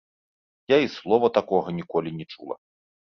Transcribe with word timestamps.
Я 0.71 0.77
і 0.85 0.89
слова 0.95 1.27
такога 1.37 1.77
ніколі 1.81 2.15
не 2.21 2.25
чула. 2.33 2.55